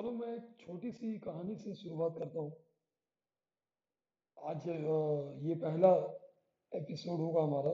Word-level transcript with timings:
एक 0.00 0.44
छोटी 0.60 0.90
सी 0.90 1.18
कहानी 1.18 1.54
से 1.54 1.74
शुरुआत 1.74 2.14
करता 2.18 2.40
हूँ। 2.40 2.52
आज 4.36 4.68
ये 5.46 5.54
पहला 5.54 5.90
एपिसोड 6.72 7.18
होगा 7.20 7.42
हमारा। 7.42 7.72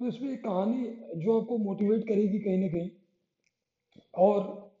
तो 0.00 0.06
इसमें 0.06 0.32
एक 0.32 0.42
कहानी 0.44 0.84
जो 1.16 1.40
आपको 1.40 1.58
मोटिवेट 1.58 2.02
करेगी 2.08 2.38
कहीं 2.38 2.58
ना 2.58 2.68
कहीं, 2.68 2.90
और 4.14 4.74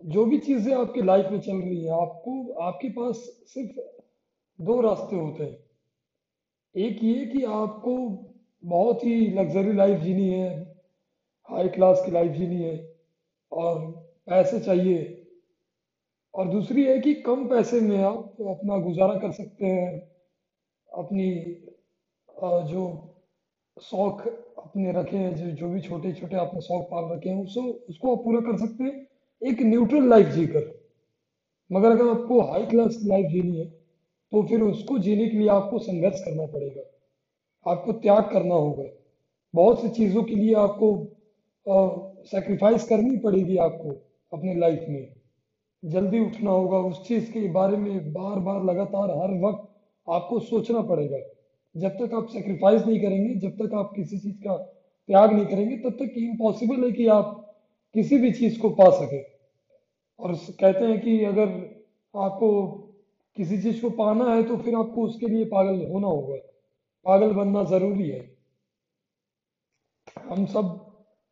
जो 0.00 0.24
भी 0.24 0.38
चीज़ें 0.38 0.74
आपके 0.74 1.02
लाइफ 1.02 1.30
में 1.30 1.40
चल 1.40 1.56
रही 1.56 1.84
है, 1.84 1.90
आपको, 1.92 2.52
आपके 2.52 2.88
पास 2.88 3.16
सिर्फ़ 3.46 3.80
दो 4.58 4.80
रास्ते 4.80 5.16
होते 5.16 5.44
हैं। 5.44 5.58
एक 6.74 7.02
ये 7.04 7.26
कि 7.26 7.44
आपको 7.44 7.96
बहुत 8.62 9.04
ही 9.04 9.30
लग्जरी 9.30 9.72
लाइफ 9.72 10.00
जीनी 10.00 10.28
है 10.28 10.50
हाई 11.48 11.68
क्लास 11.68 12.02
की 12.04 12.10
लाइफ 12.10 12.32
जीनी 12.32 12.62
है, 12.62 12.96
और 13.52 13.90
पैसे 14.26 14.60
चाहिए 14.60 15.17
और 16.38 16.48
दूसरी 16.48 16.84
है 16.84 16.98
कि 17.00 17.12
कम 17.22 17.46
पैसे 17.48 17.80
में 17.80 17.98
आप 17.98 18.34
तो 18.38 18.54
अपना 18.54 18.76
गुजारा 18.78 19.14
कर 19.18 19.30
सकते 19.32 19.66
हैं, 19.66 19.98
अपनी 20.90 21.30
जो 22.64 22.82
शौक 23.82 24.20
अपने 24.58 24.92
रखे 24.92 25.16
हैं, 25.16 25.34
जो 25.34 25.50
जो 25.52 25.68
भी 25.68 25.80
छोटे 25.80 26.12
छोटे 26.12 26.36
आपने 26.36 26.60
शौक 26.60 26.84
पाल 26.90 27.04
रखे 27.12 27.28
हैं, 27.28 27.42
उसको 27.44 27.62
उसको 27.62 28.14
आप 28.16 28.22
पूरा 28.24 28.40
कर 28.42 28.58
सकते 28.58 28.84
हैं। 28.84 29.06
एक 29.42 29.62
न्यूट्रल 29.62 30.08
लाइफ 30.10 30.26
जीकर। 30.28 30.70
मगर 31.70 31.90
अगर 31.90 32.08
आपको 32.10 32.40
हाई 32.42 32.66
क्लास 32.66 32.98
लाइफ 33.04 33.26
जीनी 33.32 33.58
है 33.58 33.66
तो 34.32 34.42
फिर 34.48 34.62
उसको 34.62 34.98
जीने 34.98 35.28
के 35.28 35.36
लिए 35.36 35.48
आपको 35.48 35.78
संघर्ष 35.80 36.20
करना 36.20 36.46
पड़ेगा। 36.46 36.82
आपको 37.66 37.92
त्याग 37.94 38.22
करना 38.32 38.54
होगा। 38.54 38.84
बहुत 39.54 39.80
सी 39.82 39.88
चीज़ों 39.90 40.22
के 40.22 40.34
लिए 40.34 40.54
आपको 40.56 40.88
सेक्रीफाइस 42.26 42.88
करनी 42.88 43.16
पड़ेगी 43.18 43.56
आपको 43.58 43.90
अपने 44.32 44.54
लाइफ 44.54 44.84
में। 44.88 45.14
जल्दी 45.82 46.20
उठना 46.20 46.50
होगा, 46.50 46.78
उस 46.78 47.06
चीज़ 47.08 47.30
के 47.32 47.48
बारे 47.48 47.76
में 47.76 48.12
बार 48.12 48.38
बार 48.38 48.64
लगातार, 48.64 49.10
हर 49.12 49.34
वक्त 49.40 49.68
आपको 50.08 50.38
सोचना 50.40 50.80
पड़ेगा। 50.82 51.18
जब 51.74 51.96
तक 51.96 52.14
आप 52.14 52.26
सेक्रीफाइस 52.28 52.86
नहीं 52.86 53.00
करेंगे, 53.00 53.34
जब 53.34 53.56
तक 53.56 53.74
आप 53.74 53.92
किसी 53.96 54.18
चीज़ 54.18 54.36
का 54.36 54.56
त्याग 54.56 55.32
नहीं 55.32 55.46
करेंगे, 55.46 55.76
तब 55.76 55.96
तक 56.00 56.14
इम्पॉसिबल 56.18 56.84
है 56.84 56.92
कि 56.92 57.06
आप 57.06 57.34
किसी 57.94 58.18
भी 58.18 58.32
चीज़ 58.32 58.60
को 58.60 58.70
पा 58.70 58.90
सके। 58.90 59.22
और 60.20 60.34
कहते 60.60 60.84
हैं 60.84 61.00
कि 61.00 61.24
अगर 61.24 61.48
आपको 62.14 62.50
किसी 63.36 63.60
चीज़ 63.62 63.80
को 63.82 63.90
पाना 63.90 64.24
है 64.34 64.42
तो 64.42 64.56
फिर 64.56 64.74
आपको 64.74 65.02
उसके 65.02 65.26
लिए 65.26 65.44
पागल 65.44 65.84
होना 65.90 66.06
होगा। 66.06 66.36
पागल 67.06 67.32
बनना 67.32 67.64
ज़रूरी 67.64 68.08
है। 68.10 68.20
हम 70.28 70.46
सब 70.46 70.74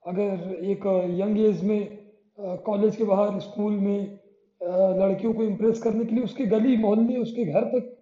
अगर 0.07 0.55
एक 0.65 0.87
यंग 1.21 1.39
एज 1.39 1.65
में 1.65 1.99
कॉलेज 2.41 2.97
के 2.97 3.05
बाहर, 3.05 3.39
स्कूल 3.41 3.73
में 3.73 4.19
लड़कियों 4.61 5.33
को 5.35 5.43
इम्प्रेस 5.45 5.83
करने 5.83 6.05
के 6.05 6.15
लिए 6.15 6.25
उसके 6.25 6.47
गली, 6.47 6.77
मोहल्ले, 6.77 7.17
उसके 7.17 7.45
घर 7.45 7.65
तक 7.65 7.97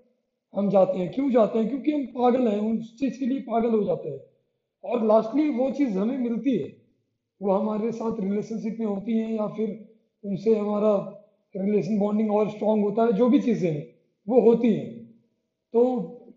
हम 0.55 0.69
जाते 0.71 0.99
हैं। 0.99 1.13
क्यों 1.13 1.31
जाते 1.31 1.59
हैं? 1.59 1.69
क्योंकि 1.69 1.93
हम 1.93 2.05
पागल 2.07 2.49
हैं, 2.49 2.59
उस 2.73 2.99
चीज़ 2.99 3.19
के 3.21 3.27
लिए 3.27 3.41
पागल 3.41 3.71
हो 3.71 3.85
जाते 3.85 4.09
हैं। 4.09 4.21
और 4.85 5.07
लास्टली 5.07 5.49
वो 5.51 5.71
चीज़ 5.71 5.99
हमें 5.99 6.19
मिलती 6.19 6.57
है। 6.59 6.77
वो 7.43 7.53
हमारे 7.53 7.93
साथ 7.93 8.21
रिलेशनशिप 8.21 8.77
में 8.81 8.87
होती 8.87 9.19
हैं 9.19 9.35
या 9.35 9.47
फिर 9.47 9.89
उनसे 10.25 10.57
हमारा 10.57 10.97
रिलेशन 11.57 11.99
बॉन्डिंग 11.99 12.33
और 12.33 12.49
स्ट्रांग 12.51 12.83
होता 12.85 13.03
है, 13.03 13.13
जो 13.13 13.29
भी 13.29 13.41
चीज़ें 13.41 13.71
हैं, 13.73 13.87
वो 14.29 14.41
होती 14.41 14.73
हैं। 14.75 15.05
तो 15.75 15.85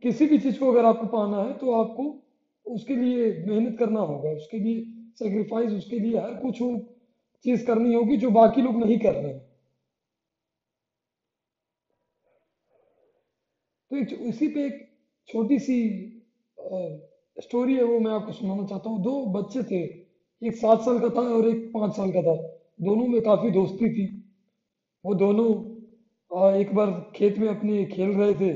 किसी 0.04 0.26
भी 0.26 0.40
चीज़ 0.40 0.60
को 0.60 0.72
अगर 0.72 0.86
आपको 0.86 1.08
पाना 1.08 1.44
है 1.44 1.54
तो 1.54 1.72
आपको 1.72 2.24
उसके 2.66 2.96
लिए 2.96 3.46
मेहनत 3.48 3.78
करना 3.80 4.00
होगा। 4.00 4.30
उसके 4.30 4.60
लिए 4.60 4.86
सेक्रीफाइस 5.20 5.72
उसके 5.72 6.00
लिए 6.00 6.18
हर 6.18 6.34
कुछ 6.34 6.58
चीज़ 7.46 7.66
करनी 7.66 7.94
होगी 7.94 8.18
जो 8.18 8.30
बाकी 8.30 8.62
लोग 8.62 8.78
नहीं 8.86 9.00
कर 9.00 9.14
रहे 9.14 9.34
हैं। 9.34 9.57
तो 13.92 13.98
एक 13.98 14.14
इसी 14.24 14.48
पे 14.48 14.66
एक 14.66 14.80
छोटी 15.30 15.60
सी 15.60 15.78
स्टोरी 17.38 17.76
है, 17.76 17.84
वो 17.84 18.00
मैं 18.00 18.12
आपको 18.12 18.32
सुनाना 18.32 18.66
चाहता 18.66 18.90
हूँ। 18.90 19.02
दो 19.04 19.26
बच्चे 19.34 19.64
थे, 19.64 19.82
एक 20.42 20.56
सात 20.56 20.82
साल 20.82 21.00
का 21.00 21.10
था 21.10 21.22
और 21.36 21.48
एक 21.50 21.72
पाँच 21.74 21.96
साल 21.96 22.12
का 22.12 22.22
था। 22.22 22.36
दोनों 22.82 23.08
में 23.08 23.22
काफ़ी 23.22 23.52
दोस्ती 23.52 23.90
थी। 23.90 24.06
वो 25.06 25.14
दोनों 25.16 25.48
एक 26.56 26.74
बार 26.76 26.92
खेत 27.16 27.38
में 27.38 27.48
अपने 27.48 27.84
खेल 27.86 28.10
रहे 28.10 28.34
थे। 28.34 28.54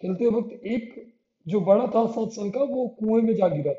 खेलते 0.00 0.26
वक्त 0.28 0.64
एक 0.66 0.94
जो 1.46 1.60
बड़ा 1.60 1.86
था 1.86 2.06
सात 2.06 2.30
साल 2.30 2.50
का, 2.50 2.62
वो 2.62 2.88
कुएँ 3.00 3.22
में 3.22 3.34
जा 3.34 3.48
गिरा। 3.48 3.74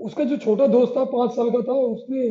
उसका 0.00 0.24
जो 0.24 0.36
छोटा 0.36 0.66
दोस्त 0.66 0.92
था, 0.96 1.04
पाँच 1.06 1.30
साल 1.30 1.50
का 1.50 1.60
था, 1.62 1.72
उसने 1.72 2.28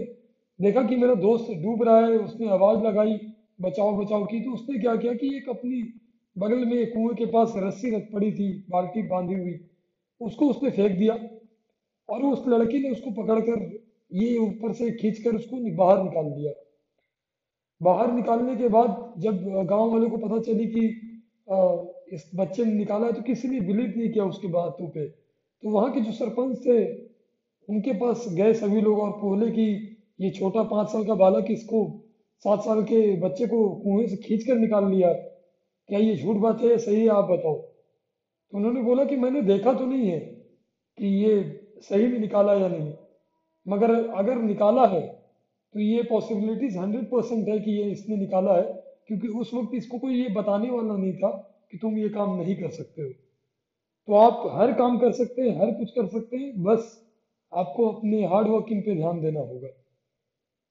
देखा 0.59 0.83
कि 0.83 0.95
मेरा 0.95 1.15
दोस्त 1.15 1.51
डूब 1.63 1.83
रहा 1.83 1.99
है, 1.99 2.17
उसने 2.17 2.49
आवाज़ 2.49 2.83
लगाई, 2.83 3.17
बचाओ 3.61 3.95
बचाओ 3.97 4.25
की 4.25 4.39
तो 4.39 4.53
उसने 4.53 4.79
क्या 4.79 4.95
किया 4.95 5.13
कि 5.13 5.35
एक 5.37 5.49
अपनी 5.49 5.81
बगल 6.35 6.65
में 6.65 6.91
कुएँ 6.91 7.15
के 7.15 7.25
पास 7.25 7.53
रस्सी 7.57 7.95
रख 7.95 8.09
पड़ी 8.13 8.31
थी, 8.31 8.51
बाल्टी 8.69 9.01
बांधी 9.07 9.33
हुई। 9.33 9.59
उसको 10.21 10.49
उसने 10.49 10.69
फेंक 10.69 10.97
दिया 10.97 11.13
और 12.09 12.23
उस 12.23 12.43
लड़की 12.47 12.79
ने 12.79 12.89
उसको 12.89 13.11
पकड़कर 13.13 13.61
ये 14.11 14.37
ऊपर 14.37 14.73
से 14.73 14.91
खींचकर 14.91 15.35
उसको 15.35 15.57
बाहर 15.75 16.03
निकाल 16.03 16.29
दिया। 16.31 16.53
बाहर 17.81 18.11
निकालने 18.13 18.55
के 18.55 18.67
बाद 18.69 19.13
जब 19.17 19.43
गाँव 19.69 19.91
वालों 19.91 20.09
को 20.09 20.17
पता 20.17 20.39
चली 20.41 20.65
कि 20.67 20.85
इस 22.13 22.29
बच्चे 22.35 22.65
ने 22.65 22.73
निकाला 22.73 23.05
है 23.05 23.13
तो 23.13 23.21
किसी 23.21 23.47
ने 23.47 23.59
बिलीव 23.61 23.93
नहीं 23.97 24.09
किया 24.09 24.25
उसकी 24.25 24.47
बातों 24.47 24.87
पे। 24.89 25.07
तो 25.07 25.69
वहाँ 25.69 25.91
के 25.93 26.01
जो 26.01 26.11
सरपंच 26.11 26.57
थे, 26.57 26.83
उनके 27.69 27.93
पास 27.93 28.25
गए 28.29 28.53
सभी 28.53 28.81
लोग 28.81 28.99
और 28.99 29.09
बोले 29.21 29.49
कि 29.51 29.65
ये 30.21 30.29
छोटा 30.29 30.63
पाँच 30.63 30.87
साल 30.89 31.05
का 31.05 31.15
बालक 31.15 31.51
इसको 31.51 31.79
सात 32.45 32.61
साल 32.61 32.81
के 32.83 33.01
बच्चे 33.21 33.47
को 33.47 33.67
कुएँ 33.75 34.07
से 34.07 34.15
खींच 34.17 34.43
कर 34.43 34.55
निकाल 34.55 34.89
लिया। 34.91 35.13
क्या 35.93 36.01
ये 36.01 36.15
झूठ 36.15 36.37
बात 36.37 36.61
है? 36.61 36.77
सही 36.77 37.01
है, 37.01 37.07
आप 37.07 37.23
बताओ। 37.25 37.55
तो 37.55 38.57
उन्होंने 38.57 38.81
बोला 38.81 39.03
कि 39.05 39.15
मैंने 39.15 39.41
देखा 39.43 39.73
तो 39.73 39.85
नहीं 39.85 40.07
है 40.07 40.19
कि 40.97 41.07
ये 41.17 41.33
सही 41.81 42.07
में 42.07 42.17
निकाला 42.19 42.53
या 42.53 42.67
नहीं। 42.67 42.93
मगर 43.65 43.91
अगर 44.13 44.35
निकाला 44.37 44.85
है 44.87 45.01
तो 45.75 45.79
ये 45.79 46.01
पॉसिबिलिटीज 46.03 46.77
हंड्रेड 46.77 47.05
परसेंट 47.05 47.47
है 47.49 47.59
कि 47.59 47.71
ये 47.71 47.83
इसने 47.91 48.15
निकाला 48.17 48.55
है, 48.55 48.63
क्योंकि 49.07 49.27
उस 49.27 49.53
वक्त 49.53 49.75
इसको 49.75 49.99
कोई 49.99 50.15
ये 50.15 50.29
बताने 50.33 50.69
वाला 50.69 50.95
नहीं 50.95 51.13
था 51.13 51.29
कि 51.71 51.77
तुम 51.77 51.97
ये 51.97 52.09
काम 52.09 52.35
नहीं 52.37 52.55
कर 52.55 52.69
सकते 52.71 53.01
हो। 53.01 53.09
तो 53.09 54.13
आप 54.15 54.51
हर 54.55 54.73
काम 54.73 54.97
कर 54.97 55.11
सकते 55.11 55.41
हैं, 55.41 55.59
हर 55.59 55.71
कुछ 55.71 55.91
कर 55.91 56.07
सकते 56.07 56.37
हैं, 56.37 56.63
बस 56.63 56.91
आपको 57.53 57.89
अपने 57.89 58.25
हार्ड 58.25 58.47
वर्किंग 58.47 58.81
पे 58.81 58.95
ध्यान 58.95 59.21
देना 59.21 59.39
होगा। 59.41 59.67